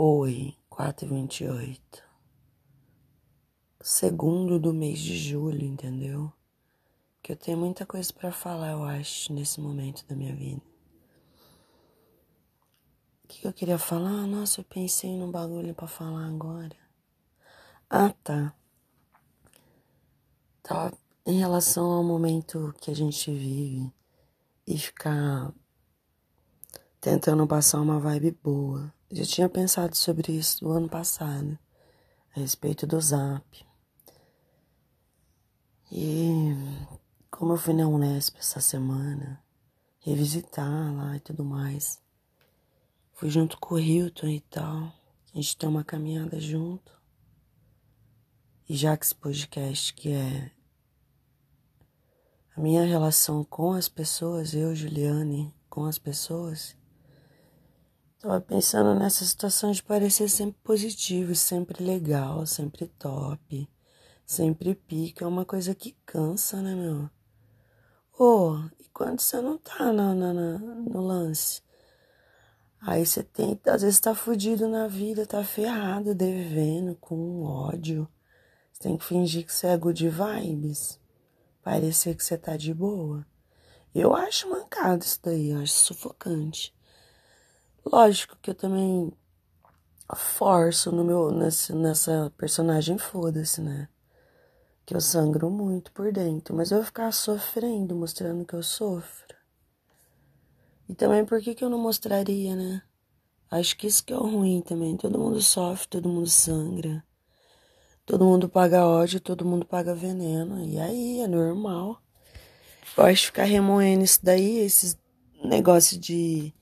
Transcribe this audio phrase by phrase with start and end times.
[0.00, 1.80] Oi, 4h28.
[3.80, 6.32] Segundo do mês de julho, entendeu?
[7.20, 10.62] Que eu tenho muita coisa para falar, eu acho, nesse momento da minha vida.
[13.24, 14.24] O que eu queria falar?
[14.28, 16.76] Nossa, eu pensei num bagulho para falar agora.
[17.90, 18.54] Ah, tá.
[20.62, 20.92] Tá
[21.26, 23.92] em relação ao momento que a gente vive
[24.64, 25.52] e ficar
[27.00, 28.96] tentando passar uma vibe boa.
[29.10, 31.58] Já tinha pensado sobre isso no ano passado,
[32.36, 33.66] a respeito do Zap.
[35.90, 36.54] E
[37.30, 39.42] como eu fui na Unesp essa semana,
[40.00, 42.02] revisitar lá e tudo mais,
[43.14, 44.92] fui junto com o Hilton e tal,
[45.32, 46.92] a gente tem uma caminhada junto.
[48.68, 50.52] E já que esse podcast que é
[52.54, 56.76] a minha relação com as pessoas, eu, Juliane, com as pessoas,
[58.20, 63.70] Tava pensando nessa situação de parecer sempre positivo, sempre legal, sempre top,
[64.26, 65.24] sempre pica.
[65.24, 67.08] É uma coisa que cansa, né, meu?
[68.18, 71.62] Ô, oh, e quando você não tá no, no lance?
[72.80, 78.08] Aí você tem, às vezes tá fudido na vida, tá ferrado, devendo, com ódio.
[78.72, 80.98] Você tem que fingir que você é good vibes.
[81.62, 83.24] Parecer que você tá de boa.
[83.94, 86.76] Eu acho mancado isso daí, eu acho sufocante.
[87.90, 89.10] Lógico que eu também
[90.14, 93.88] forço no meu nesse, nessa personagem foda-se, né?
[94.84, 99.34] Que eu sangro muito por dentro, mas eu vou ficar sofrendo, mostrando que eu sofro.
[100.86, 102.82] E também por que, que eu não mostraria, né?
[103.50, 104.94] Acho que isso que é o ruim também.
[104.96, 107.02] Todo mundo sofre, todo mundo sangra.
[108.04, 110.62] Todo mundo paga ódio, todo mundo paga veneno.
[110.62, 112.02] E aí, é normal.
[112.96, 114.98] Eu acho que ficar remoendo isso daí, esses
[115.42, 116.54] negócios de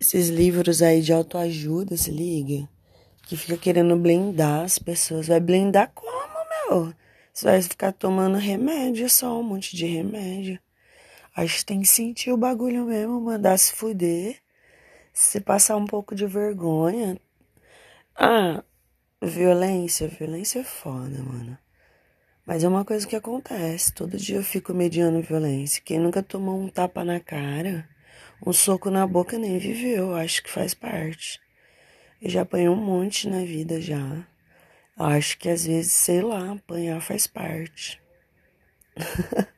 [0.00, 2.68] esses livros aí de autoajuda, se liga?
[3.22, 5.28] Que fica querendo blindar as pessoas.
[5.28, 6.12] Vai blindar como,
[6.68, 6.94] meu?
[7.32, 10.58] Você vai ficar tomando remédio só, um monte de remédio.
[11.34, 14.40] Acho que tem que sentir o bagulho mesmo, mandar se fuder.
[15.12, 17.18] Se passar um pouco de vergonha.
[18.14, 18.62] Ah,
[19.20, 20.08] violência.
[20.08, 21.58] Violência é foda, mano.
[22.44, 23.92] Mas é uma coisa que acontece.
[23.92, 25.82] Todo dia eu fico mediando violência.
[25.84, 27.88] Quem nunca tomou um tapa na cara
[28.44, 31.40] um soco na boca nem viveu, acho que faz parte.
[32.20, 34.26] Eu já apanhei um monte na vida já.
[34.96, 38.00] Acho que às vezes, sei lá, apanhar faz parte.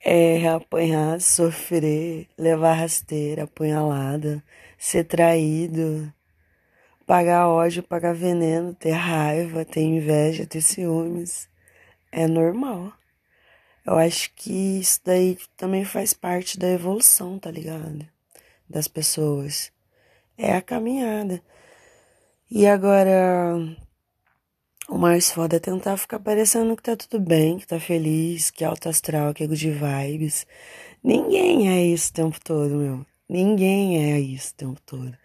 [0.00, 4.42] é apanhar, sofrer, levar rasteira, apunhalada,
[4.78, 6.12] ser traído,
[7.04, 11.48] pagar ódio, pagar veneno, ter raiva, ter inveja, ter ciúmes.
[12.12, 12.92] É normal.
[13.86, 18.04] Eu acho que isso daí também faz parte da evolução, tá ligado?
[18.68, 19.70] Das pessoas.
[20.36, 21.40] É a caminhada.
[22.50, 23.54] E agora,
[24.88, 28.64] o mais foda é tentar ficar parecendo que tá tudo bem, que tá feliz, que
[28.64, 30.46] é alto astral, que é good vibes.
[31.02, 33.06] Ninguém é isso o tempo todo, meu.
[33.28, 35.16] Ninguém é isso o tempo todo.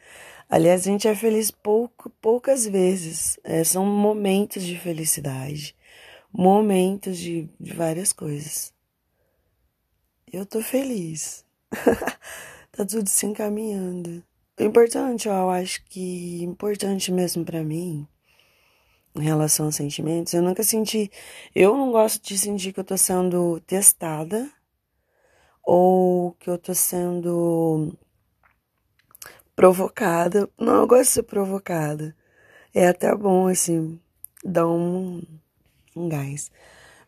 [0.48, 3.40] Aliás, a gente é feliz pouco, poucas vezes.
[3.44, 5.76] É, são momentos de felicidade
[6.32, 8.74] momentos de, de várias coisas.
[10.32, 11.46] Eu tô feliz.
[12.72, 14.24] tá tudo se encaminhando.
[14.60, 18.08] O importante, ó, eu acho que importante mesmo para mim,
[19.16, 21.12] em relação aos sentimentos, eu nunca senti.
[21.54, 24.50] Eu não gosto de sentir que eu tô sendo testada
[25.64, 27.98] ou que eu tô sendo
[29.56, 30.50] provocada.
[30.58, 32.16] Não, eu gosto de ser provocada.
[32.74, 34.00] É até bom, assim,
[34.44, 35.22] dar um
[35.96, 36.52] um gás.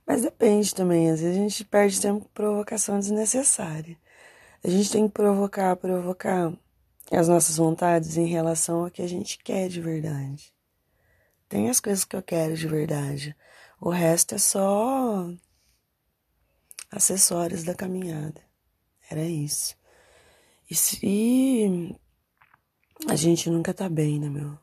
[0.06, 3.98] Mas depende também, às vezes a gente perde tempo com provocação desnecessária.
[4.64, 6.54] A gente tem que provocar, provocar
[7.12, 10.54] as nossas vontades em relação ao que a gente quer de verdade.
[11.48, 13.36] Tem as coisas que eu quero de verdade.
[13.80, 15.30] O resto é só
[16.90, 18.42] acessórios da caminhada.
[19.10, 19.76] Era isso.
[20.70, 21.96] E se
[23.07, 24.57] a gente nunca tá bem, né, meu?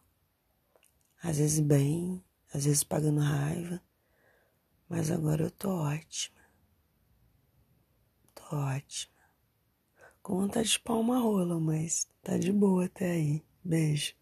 [1.22, 3.80] Às vezes bem, às vezes pagando raiva.
[4.90, 6.36] Mas agora eu tô ótima.
[8.34, 9.14] Tô ótima.
[10.22, 13.42] Com vontade de pau uma rola, mas tá de boa até aí.
[13.62, 14.14] Beijo.